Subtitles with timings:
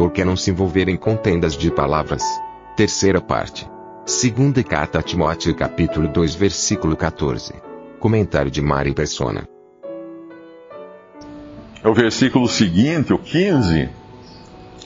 [0.00, 2.22] Por que não se envolver em contendas de palavras?
[2.74, 3.68] Terceira parte.
[4.06, 7.52] Segunda carta a Timóteo capítulo 2 versículo 14.
[7.98, 9.46] Comentário de Mari Persona.
[11.84, 13.90] É o versículo seguinte, o 15.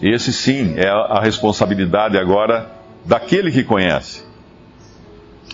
[0.02, 2.72] Esse sim é a responsabilidade agora
[3.04, 4.24] daquele que conhece.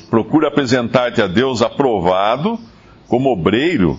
[0.08, 2.58] Procura apresentar-te a Deus aprovado,
[3.06, 3.98] como obreiro,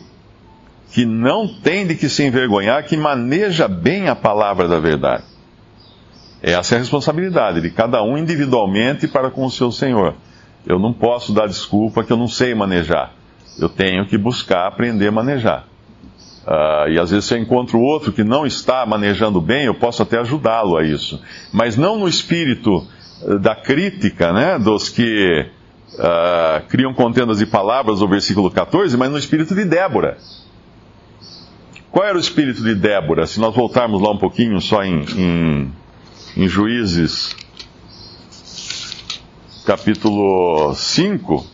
[0.92, 5.30] que não tem de que se envergonhar, que maneja bem a palavra da verdade.
[6.42, 10.16] Essa é a responsabilidade de cada um individualmente para com o seu Senhor.
[10.66, 13.14] Eu não posso dar desculpa que eu não sei manejar.
[13.60, 15.68] Eu tenho que buscar aprender a manejar.
[16.46, 20.02] Uh, e às vezes se eu encontro outro que não está manejando bem, eu posso
[20.02, 21.22] até ajudá-lo a isso.
[21.54, 22.88] Mas não no espírito
[23.22, 25.46] uh, da crítica, né, dos que
[25.94, 30.18] uh, criam contendas de palavras do versículo 14, mas no espírito de Débora.
[31.92, 33.28] Qual era o espírito de Débora?
[33.28, 35.72] Se nós voltarmos lá um pouquinho só em, em,
[36.36, 37.36] em Juízes,
[39.66, 41.46] capítulo 5,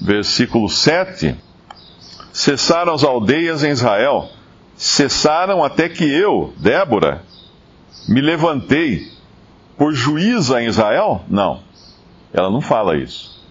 [0.00, 1.36] versículo 7
[2.32, 4.30] cessaram as aldeias em Israel,
[4.74, 7.22] cessaram até que eu, Débora,
[8.08, 9.12] me levantei
[9.76, 11.22] por juíza em Israel?
[11.28, 11.62] Não,
[12.32, 13.42] ela não fala isso.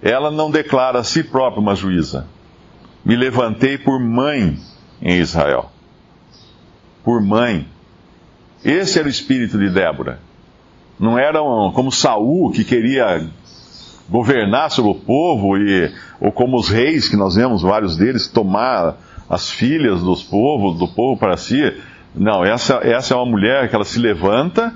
[0.00, 2.26] Ela não declara a si própria uma juíza.
[3.04, 4.58] Me levantei por mãe
[5.00, 5.72] em Israel.
[7.02, 7.66] Por mãe.
[8.64, 10.20] Esse era o espírito de Débora.
[10.98, 13.24] Não era um, como Saul que queria
[14.08, 18.96] governar sobre o povo, e, ou como os reis, que nós vemos vários deles, tomar
[19.28, 21.72] as filhas dos povos, do povo para si.
[22.14, 24.74] Não, essa, essa é uma mulher que ela se levanta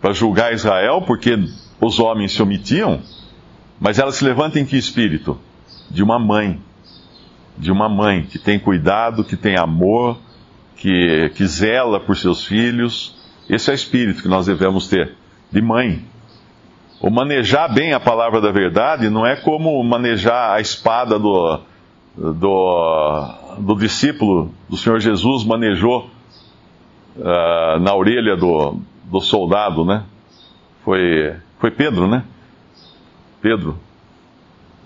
[0.00, 1.38] para julgar Israel, porque
[1.80, 3.00] os homens se omitiam,
[3.80, 5.38] mas ela se levanta em que espírito?
[5.90, 6.60] De uma mãe.
[7.56, 10.18] De uma mãe que tem cuidado, que tem amor,
[10.82, 13.14] que, que zela por seus filhos.
[13.48, 15.14] Esse é o espírito que nós devemos ter,
[15.50, 16.04] de mãe.
[17.00, 21.60] O manejar bem a palavra da verdade não é como manejar a espada do,
[22.16, 26.10] do, do discípulo do Senhor Jesus manejou
[27.16, 30.02] uh, na orelha do, do soldado, né?
[30.84, 32.24] Foi, foi Pedro, né?
[33.40, 33.78] Pedro.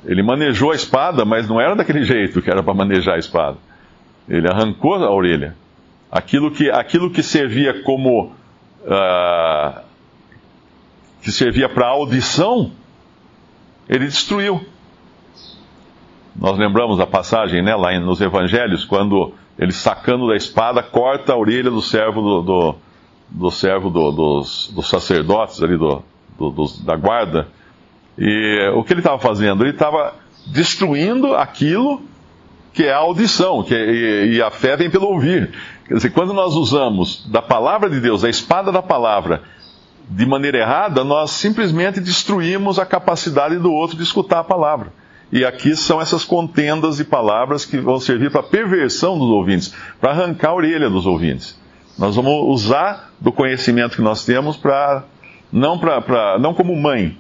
[0.05, 3.57] Ele manejou a espada, mas não era daquele jeito que era para manejar a espada.
[4.29, 5.57] Ele arrancou a orelha.
[6.11, 8.33] Aquilo que, aquilo que servia como
[8.83, 9.81] uh,
[11.21, 12.71] que servia para audição,
[13.89, 14.65] ele destruiu.
[16.35, 21.37] Nós lembramos da passagem né, lá nos evangelhos, quando ele sacando da espada corta a
[21.37, 22.75] orelha do servo do, do,
[23.31, 26.03] do servo do, dos, dos, sacerdotes ali do,
[26.39, 27.49] dos, da guarda.
[28.19, 29.65] E o que ele estava fazendo?
[29.65, 30.15] Ele estava
[30.47, 32.03] destruindo aquilo
[32.77, 35.51] que é a audição, que é, e, e, a fé vem pelo ouvir.
[35.89, 39.43] Quer dizer, quando nós usamos da palavra de Deus, a espada da palavra,
[40.11, 44.93] de maneira errada, nós simplesmente destruímos a capacidade do outro de escutar a palavra.
[45.33, 50.11] E aqui são essas contendas de palavras que vão servir para perversão dos ouvintes, para
[50.11, 51.59] arrancar a orelha dos ouvintes.
[51.99, 52.33] Nós vamos
[52.63, 55.03] usar do conhecimento que nós temos para
[55.51, 55.81] não
[56.39, 57.17] não como mãe,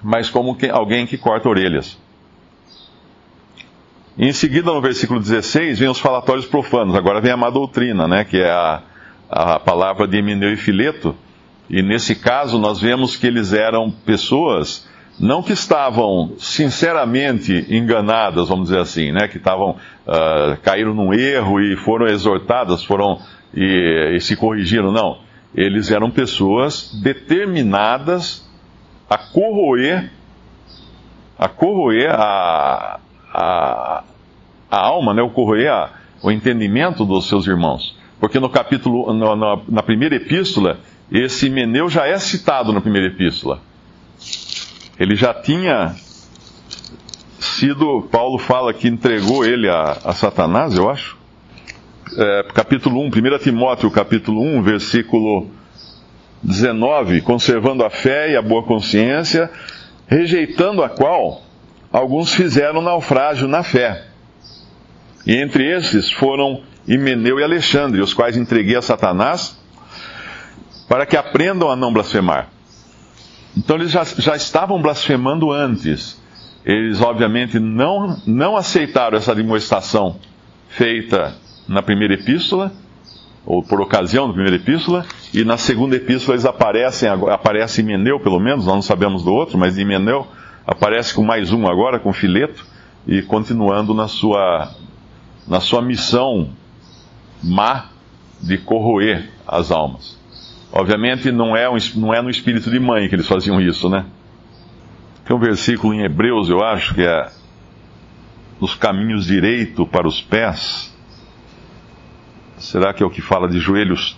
[0.00, 1.98] mas como alguém que corta orelhas.
[4.22, 6.94] Em seguida, no versículo 16, vem os falatórios profanos.
[6.94, 8.82] Agora vem a má doutrina, né, que é a,
[9.30, 11.16] a palavra de Emineu e Fileto,
[11.70, 14.86] e nesse caso, nós vemos que eles eram pessoas
[15.18, 21.58] não que estavam sinceramente enganadas, vamos dizer assim, né, que estavam uh, caíram num erro
[21.58, 23.18] e foram exortadas, foram
[23.54, 25.20] e, e, se corrigiram, não.
[25.54, 28.46] Eles eram pessoas determinadas
[29.08, 30.10] a corroer,
[31.38, 33.00] a corroer a,
[33.32, 34.04] a,
[34.70, 35.32] a alma, né, o
[36.22, 40.78] o entendimento dos seus irmãos, porque no capítulo, no, no, na primeira epístola
[41.10, 43.60] esse Meneu já é citado na primeira epístola.
[44.98, 45.96] Ele já tinha
[47.38, 51.18] sido, Paulo fala que entregou ele a, a Satanás, eu acho.
[52.16, 55.50] É, capítulo 1, 1 Timóteo, capítulo 1, versículo
[56.42, 59.50] 19, conservando a fé e a boa consciência,
[60.06, 61.42] rejeitando a qual
[61.92, 64.09] alguns fizeram naufrágio na fé.
[65.26, 69.58] E entre esses foram Himeneu e Alexandre, os quais entreguei a Satanás
[70.88, 72.48] para que aprendam a não blasfemar.
[73.56, 76.20] Então eles já, já estavam blasfemando antes.
[76.64, 80.16] Eles, obviamente, não, não aceitaram essa demonstração
[80.68, 81.34] feita
[81.68, 82.72] na primeira epístola,
[83.46, 88.38] ou por ocasião da primeira epístola, e na segunda epístola eles aparecem, aparece Himeneu, pelo
[88.38, 90.26] menos, nós não sabemos do outro, mas Himeneu
[90.66, 92.66] aparece com mais um agora, com Fileto,
[93.06, 94.70] e continuando na sua,
[95.50, 96.52] na sua missão
[97.42, 97.86] má
[98.40, 100.16] de corroer as almas.
[100.72, 104.06] Obviamente não é, um, não é no espírito de mãe que eles faziam isso, né?
[105.24, 107.28] Tem um versículo em Hebreus, eu acho, que é
[108.60, 110.94] nos caminhos direito para os pés.
[112.56, 114.16] Será que é o que fala de joelhos?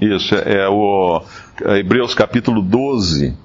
[0.00, 1.22] Isso, é, é o
[1.64, 3.36] é Hebreus capítulo 12,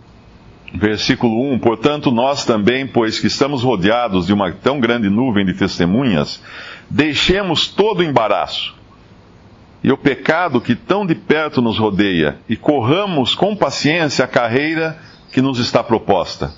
[0.74, 1.60] versículo 1.
[1.60, 6.42] Portanto, nós também, pois que estamos rodeados de uma tão grande nuvem de testemunhas,
[6.90, 8.76] deixemos todo o embaraço
[9.84, 14.98] e o pecado que tão de perto nos rodeia, e corramos com paciência a carreira
[15.32, 16.54] que nos está proposta,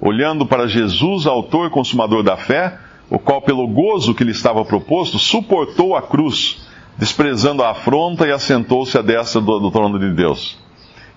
[0.00, 4.64] olhando para Jesus, autor e consumador da fé, o qual, pelo gozo que lhe estava
[4.64, 6.66] proposto, suportou a cruz,
[6.98, 10.58] desprezando a afronta e assentou-se à destra do, do trono de Deus.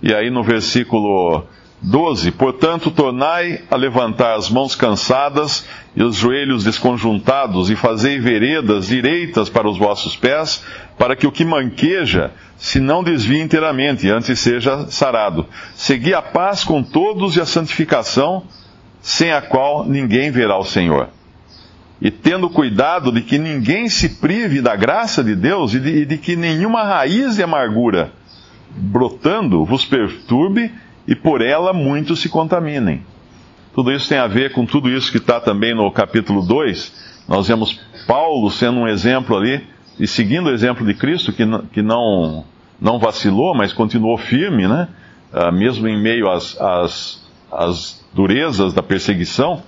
[0.01, 1.43] E aí no versículo
[1.83, 5.65] 12: Portanto, tornai a levantar as mãos cansadas
[5.95, 10.63] e os joelhos desconjuntados, e fazei veredas direitas para os vossos pés,
[10.97, 15.45] para que o que manqueja se não desvie inteiramente, antes seja sarado.
[15.75, 18.43] Segui a paz com todos e a santificação,
[19.01, 21.09] sem a qual ninguém verá o Senhor.
[22.01, 26.05] E tendo cuidado de que ninguém se prive da graça de Deus e de, e
[26.05, 28.13] de que nenhuma raiz de amargura
[28.75, 30.71] brotando vos perturbe
[31.07, 33.03] e por ela muitos se contaminem.
[33.73, 37.25] Tudo isso tem a ver com tudo isso que está também no capítulo 2.
[37.27, 39.65] Nós vemos Paulo sendo um exemplo ali
[39.99, 42.45] e seguindo o exemplo de Cristo, que, que não,
[42.79, 44.87] não vacilou, mas continuou firme, né?
[45.33, 49.63] Uh, mesmo em meio às, às, às durezas da perseguição.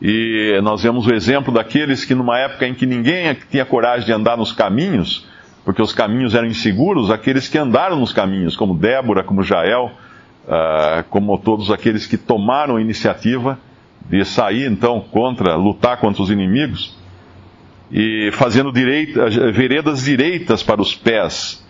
[0.00, 4.12] E nós vemos o exemplo daqueles que, numa época em que ninguém tinha coragem de
[4.12, 5.26] andar nos caminhos,
[5.64, 9.90] porque os caminhos eram inseguros, aqueles que andaram nos caminhos, como Débora, como Jael,
[10.46, 13.58] uh, como todos aqueles que tomaram a iniciativa
[14.08, 16.96] de sair então contra, lutar contra os inimigos
[17.90, 21.64] e fazendo direita, veredas direitas para os pés,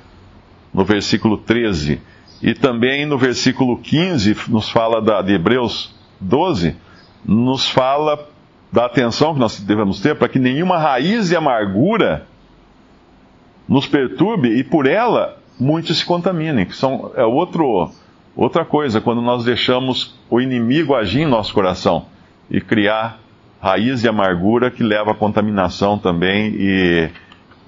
[0.73, 2.01] no versículo 13.
[2.43, 6.77] E também no versículo 15, nos fala da, de Hebreus 12,
[7.25, 8.29] nos fala
[8.71, 12.27] da atenção que nós devemos ter para que nenhuma raiz de amargura
[13.69, 16.71] nos perturbe e por ela muitos se contaminem.
[16.71, 17.91] São, é outro,
[18.37, 22.07] outra coisa, quando nós deixamos o inimigo agir em nosso coração
[22.51, 23.19] e criar
[23.61, 27.11] raiz de amargura que leva à contaminação também e,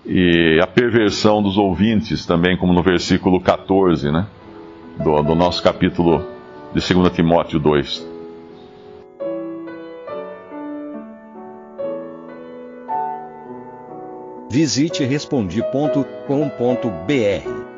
[0.07, 4.27] e a perversão dos ouvintes também, como no versículo 14, né?
[5.03, 6.25] Do, do nosso capítulo
[6.75, 8.07] de 2 Timóteo 2.
[14.51, 17.78] Visite respondi.com.br.